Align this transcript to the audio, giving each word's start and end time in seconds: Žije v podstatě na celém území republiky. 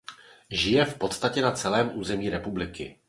Žije 0.51 0.85
v 0.85 0.97
podstatě 0.97 1.41
na 1.41 1.51
celém 1.51 1.91
území 1.99 2.29
republiky. 2.29 2.99